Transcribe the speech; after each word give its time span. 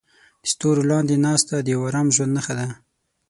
د 0.41 0.45
ستورو 0.51 0.81
لاندې 0.91 1.15
ناسته 1.25 1.55
د 1.61 1.67
یو 1.73 1.81
ارام 1.89 2.07
ژوند 2.15 2.31
نښه 2.37 2.53
ده. 2.59 2.67